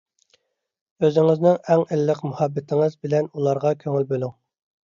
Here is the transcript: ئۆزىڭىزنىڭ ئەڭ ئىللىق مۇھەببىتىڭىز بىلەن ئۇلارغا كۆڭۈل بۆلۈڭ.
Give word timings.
ئۆزىڭىزنىڭ 1.03 1.59
ئەڭ 1.73 1.83
ئىللىق 1.97 2.23
مۇھەببىتىڭىز 2.31 2.99
بىلەن 3.05 3.31
ئۇلارغا 3.35 3.75
كۆڭۈل 3.85 4.09
بۆلۈڭ. 4.15 4.35